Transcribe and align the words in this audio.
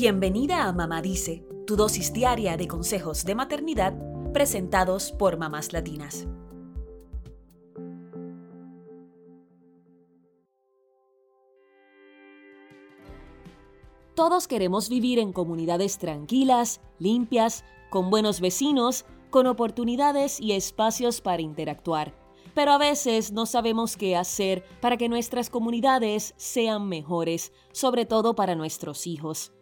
Bienvenida 0.00 0.68
a 0.68 0.72
Mamá 0.72 1.02
Dice, 1.02 1.44
tu 1.66 1.74
dosis 1.74 2.12
diaria 2.12 2.56
de 2.56 2.68
consejos 2.68 3.24
de 3.24 3.34
maternidad 3.34 3.94
presentados 4.32 5.10
por 5.10 5.38
mamás 5.38 5.72
latinas. 5.72 6.28
Todos 14.14 14.46
queremos 14.46 14.88
vivir 14.88 15.18
en 15.18 15.32
comunidades 15.32 15.98
tranquilas, 15.98 16.80
limpias, 17.00 17.64
con 17.90 18.08
buenos 18.08 18.40
vecinos, 18.40 19.04
con 19.30 19.48
oportunidades 19.48 20.38
y 20.38 20.52
espacios 20.52 21.20
para 21.20 21.42
interactuar. 21.42 22.14
Pero 22.54 22.70
a 22.70 22.78
veces 22.78 23.32
no 23.32 23.46
sabemos 23.46 23.96
qué 23.96 24.14
hacer 24.14 24.62
para 24.80 24.96
que 24.96 25.08
nuestras 25.08 25.50
comunidades 25.50 26.34
sean 26.36 26.88
mejores, 26.88 27.52
sobre 27.72 28.06
todo 28.06 28.36
para 28.36 28.54
nuestros 28.54 29.08
hijos. 29.08 29.52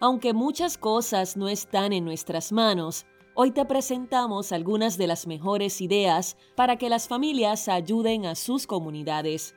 Aunque 0.00 0.32
muchas 0.32 0.78
cosas 0.78 1.36
no 1.36 1.48
están 1.48 1.92
en 1.92 2.04
nuestras 2.04 2.52
manos, 2.52 3.04
hoy 3.34 3.50
te 3.50 3.64
presentamos 3.64 4.52
algunas 4.52 4.96
de 4.96 5.08
las 5.08 5.26
mejores 5.26 5.80
ideas 5.80 6.36
para 6.54 6.76
que 6.76 6.88
las 6.88 7.08
familias 7.08 7.68
ayuden 7.68 8.24
a 8.24 8.36
sus 8.36 8.68
comunidades. 8.68 9.56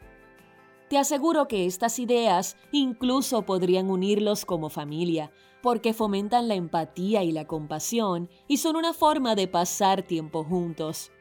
Te 0.89 0.97
aseguro 0.97 1.47
que 1.47 1.67
estas 1.67 1.99
ideas 1.99 2.57
incluso 2.71 3.43
podrían 3.43 3.91
unirlos 3.91 4.43
como 4.43 4.69
familia, 4.69 5.31
porque 5.61 5.93
fomentan 5.93 6.47
la 6.47 6.55
empatía 6.55 7.23
y 7.23 7.31
la 7.31 7.45
compasión 7.45 8.27
y 8.47 8.57
son 8.57 8.75
una 8.75 8.93
forma 8.93 9.35
de 9.35 9.47
pasar 9.47 10.01
tiempo 10.01 10.43
juntos. 10.43 11.11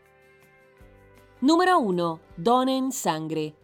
Número 1.43 1.79
1. 1.79 2.21
Donen 2.39 2.91
sangre. 2.91 3.55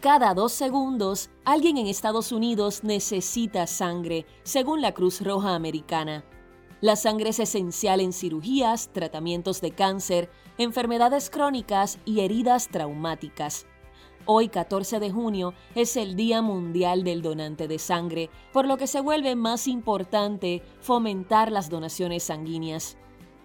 Cada 0.00 0.32
dos 0.32 0.52
segundos, 0.52 1.28
alguien 1.44 1.76
en 1.76 1.88
Estados 1.88 2.30
Unidos 2.30 2.84
necesita 2.84 3.66
sangre, 3.66 4.26
según 4.44 4.80
la 4.80 4.92
Cruz 4.92 5.20
Roja 5.20 5.56
Americana. 5.56 6.24
La 6.80 6.94
sangre 6.94 7.30
es 7.30 7.40
esencial 7.40 7.98
en 7.98 8.12
cirugías, 8.12 8.92
tratamientos 8.92 9.60
de 9.60 9.72
cáncer, 9.72 10.30
enfermedades 10.56 11.30
crónicas 11.30 11.98
y 12.04 12.20
heridas 12.20 12.68
traumáticas. 12.68 13.66
Hoy, 14.24 14.48
14 14.50 15.00
de 15.00 15.10
junio, 15.10 15.52
es 15.74 15.96
el 15.96 16.14
Día 16.14 16.42
Mundial 16.42 17.02
del 17.02 17.20
Donante 17.20 17.66
de 17.66 17.80
Sangre, 17.80 18.30
por 18.52 18.68
lo 18.68 18.76
que 18.76 18.86
se 18.86 19.00
vuelve 19.00 19.34
más 19.34 19.66
importante 19.66 20.62
fomentar 20.80 21.50
las 21.50 21.70
donaciones 21.70 22.22
sanguíneas. 22.22 22.96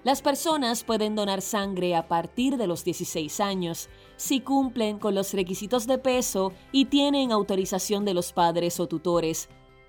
Las 0.04 0.22
personas 0.22 0.84
pueden 0.84 1.16
donar 1.16 1.42
sangre 1.42 1.96
a 1.96 2.10
partir 2.10 2.58
de 2.58 2.68
los 2.68 2.84
16 2.84 3.40
años 3.40 3.88
si 4.18 4.42
cumplen 4.42 5.00
con 5.00 5.16
los 5.16 5.34
requisitos 5.34 5.88
de 5.88 5.98
peso 5.98 6.52
y 6.74 6.84
tienen 6.86 7.32
autorización 7.32 8.04
de 8.04 8.14
los 8.14 8.34
padres 8.34 8.82
o 8.82 8.88
tutores. 8.88 9.48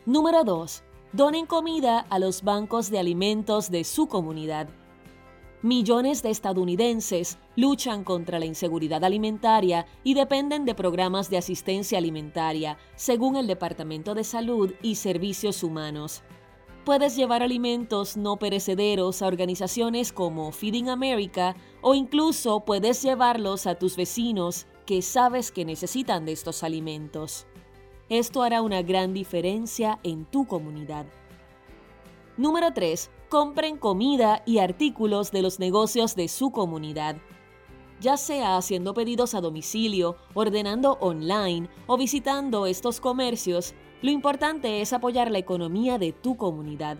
Número 0.06 0.44
2. 0.44 0.84
Donen 1.12 1.46
comida 1.46 2.00
a 2.10 2.18
los 2.18 2.42
bancos 2.42 2.90
de 2.90 2.98
alimentos 2.98 3.70
de 3.70 3.84
su 3.84 4.08
comunidad. 4.08 4.68
Millones 5.62 6.22
de 6.22 6.30
estadounidenses 6.30 7.38
luchan 7.56 8.04
contra 8.04 8.38
la 8.38 8.44
inseguridad 8.44 9.02
alimentaria 9.02 9.86
y 10.04 10.14
dependen 10.14 10.64
de 10.64 10.74
programas 10.74 11.30
de 11.30 11.38
asistencia 11.38 11.98
alimentaria, 11.98 12.78
según 12.94 13.36
el 13.36 13.46
Departamento 13.46 14.14
de 14.14 14.22
Salud 14.22 14.72
y 14.82 14.96
Servicios 14.96 15.62
Humanos 15.62 16.22
puedes 16.88 17.16
llevar 17.16 17.42
alimentos 17.42 18.16
no 18.16 18.38
perecederos 18.38 19.20
a 19.20 19.26
organizaciones 19.26 20.10
como 20.10 20.52
Feeding 20.52 20.88
America 20.88 21.54
o 21.82 21.94
incluso 21.94 22.64
puedes 22.64 23.02
llevarlos 23.02 23.66
a 23.66 23.74
tus 23.74 23.94
vecinos 23.94 24.66
que 24.86 25.02
sabes 25.02 25.52
que 25.52 25.66
necesitan 25.66 26.24
de 26.24 26.32
estos 26.32 26.62
alimentos. 26.62 27.46
Esto 28.10 28.42
hará 28.42 28.62
una 28.62 28.80
gran 28.80 29.12
diferencia 29.12 29.98
en 30.02 30.24
tu 30.24 30.46
comunidad. 30.46 31.04
Número 32.38 32.72
3. 32.72 33.10
Compren 33.28 33.76
comida 33.76 34.42
y 34.46 34.60
artículos 34.60 35.30
de 35.30 35.42
los 35.42 35.58
negocios 35.58 36.16
de 36.16 36.28
su 36.28 36.50
comunidad. 36.50 37.16
Ya 38.00 38.16
sea 38.16 38.56
haciendo 38.56 38.94
pedidos 38.94 39.34
a 39.34 39.42
domicilio, 39.42 40.16
ordenando 40.32 40.96
online 41.00 41.68
o 41.86 41.98
visitando 41.98 42.64
estos 42.64 42.98
comercios, 42.98 43.74
lo 44.00 44.10
importante 44.10 44.80
es 44.80 44.94
apoyar 44.94 45.30
la 45.30 45.38
economía 45.38 45.98
de 45.98 46.12
tu 46.12 46.38
comunidad. 46.38 46.96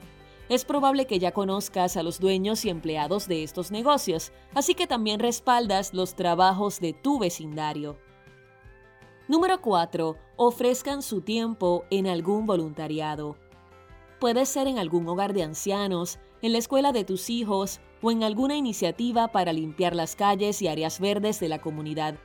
Es 0.51 0.67
probable 0.67 1.07
que 1.07 1.19
ya 1.19 1.33
conozcas 1.33 1.97
a 1.97 2.03
los 2.03 2.21
dueños 2.21 2.67
y 2.67 2.69
empleados 2.69 3.29
de 3.29 3.45
estos 3.45 3.71
negocios, 3.71 4.33
así 4.55 4.75
que 4.75 4.87
también 4.87 5.21
respaldas 5.21 5.95
los 5.95 6.15
trabajos 6.17 6.81
de 6.81 6.93
tu 6.93 7.19
vecindario. 7.19 7.97
Número 9.29 9.61
4. 9.61 10.17
Ofrezcan 10.37 11.03
su 11.03 11.21
tiempo 11.21 11.85
en 11.91 12.07
algún 12.07 12.47
voluntariado. 12.47 13.37
Puede 14.19 14.47
ser 14.47 14.67
en 14.67 14.79
algún 14.79 15.07
hogar 15.09 15.33
de 15.33 15.45
ancianos, 15.45 16.19
en 16.43 16.53
la 16.53 16.59
escuela 16.59 16.93
de 16.93 17.05
tus 17.05 17.31
hijos 17.31 17.81
o 18.03 18.11
en 18.11 18.25
alguna 18.25 18.57
iniciativa 18.57 19.29
para 19.29 19.53
limpiar 19.53 19.95
las 19.95 20.17
calles 20.17 20.63
y 20.63 20.69
áreas 20.69 20.99
verdes 20.99 21.41
de 21.41 21.49
la 21.49 21.61
comunidad 21.61 22.17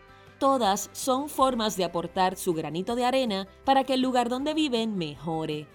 todas 0.43 0.89
son 0.91 1.29
formas 1.29 1.77
de 1.77 1.85
aportar 1.85 2.35
su 2.35 2.53
granito 2.53 2.95
de 2.95 3.05
arena 3.05 3.47
para 3.63 3.85
que 3.85 3.93
el 3.93 4.01
lugar 4.01 4.27
donde 4.27 4.53
viven 4.53 4.97
mejore. 4.97 5.67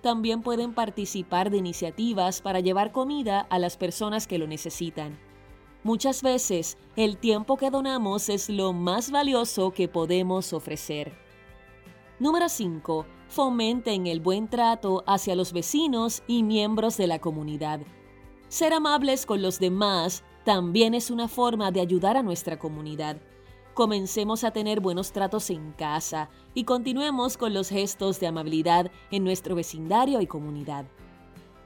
También 0.00 0.42
pueden 0.42 0.74
participar 0.74 1.50
de 1.50 1.58
iniciativas 1.58 2.42
para 2.42 2.58
llevar 2.58 2.90
comida 2.90 3.46
a 3.48 3.60
las 3.60 3.76
personas 3.76 4.26
que 4.26 4.38
lo 4.38 4.48
necesitan. 4.48 5.20
Muchas 5.84 6.22
veces, 6.22 6.78
el 6.94 7.16
tiempo 7.16 7.56
que 7.56 7.70
donamos 7.70 8.28
es 8.28 8.48
lo 8.48 8.72
más 8.72 9.10
valioso 9.10 9.72
que 9.72 9.88
podemos 9.88 10.52
ofrecer. 10.52 11.12
Número 12.20 12.48
5. 12.48 13.04
Fomenten 13.28 14.06
el 14.06 14.20
buen 14.20 14.48
trato 14.48 15.02
hacia 15.08 15.34
los 15.34 15.52
vecinos 15.52 16.22
y 16.28 16.44
miembros 16.44 16.96
de 16.98 17.08
la 17.08 17.18
comunidad. 17.18 17.80
Ser 18.46 18.74
amables 18.74 19.26
con 19.26 19.42
los 19.42 19.58
demás 19.58 20.22
también 20.44 20.94
es 20.94 21.10
una 21.10 21.26
forma 21.26 21.72
de 21.72 21.80
ayudar 21.80 22.16
a 22.16 22.22
nuestra 22.22 22.60
comunidad. 22.60 23.16
Comencemos 23.74 24.44
a 24.44 24.52
tener 24.52 24.78
buenos 24.78 25.10
tratos 25.10 25.50
en 25.50 25.72
casa 25.72 26.30
y 26.54 26.62
continuemos 26.62 27.36
con 27.36 27.54
los 27.54 27.70
gestos 27.70 28.20
de 28.20 28.28
amabilidad 28.28 28.92
en 29.10 29.24
nuestro 29.24 29.56
vecindario 29.56 30.20
y 30.20 30.28
comunidad. 30.28 30.84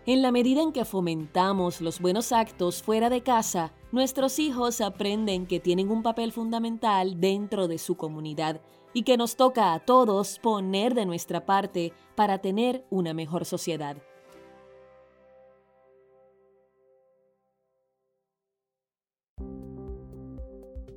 En 0.09 0.23
la 0.23 0.31
medida 0.31 0.63
en 0.63 0.71
que 0.71 0.85
fomentamos 0.85 1.81
los 1.81 2.01
buenos 2.01 2.31
actos 2.31 2.81
fuera 2.81 3.11
de 3.11 3.25
casa, 3.25 3.73
nuestros 3.91 4.39
hijos 4.39 4.81
aprenden 4.81 5.49
que 5.49 5.59
tienen 5.59 5.91
un 5.91 6.05
papel 6.05 6.31
fundamental 6.31 7.21
dentro 7.21 7.67
de 7.67 7.79
su 7.79 7.97
comunidad 7.97 8.61
y 8.95 9.03
que 9.03 9.17
nos 9.17 9.35
toca 9.35 9.75
a 9.75 9.81
todos 9.81 10.39
poner 10.39 10.95
de 10.95 11.07
nuestra 11.07 11.45
parte 11.45 11.93
para 12.15 12.39
tener 12.39 12.87
una 12.89 13.15
mejor 13.15 13.45
sociedad. 13.45 13.97